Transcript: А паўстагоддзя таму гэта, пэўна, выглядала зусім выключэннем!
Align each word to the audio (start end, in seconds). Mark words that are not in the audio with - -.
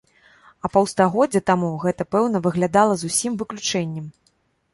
А 0.63 0.69
паўстагоддзя 0.77 1.41
таму 1.49 1.69
гэта, 1.83 2.07
пэўна, 2.15 2.37
выглядала 2.47 2.93
зусім 3.03 3.31
выключэннем! 3.45 4.11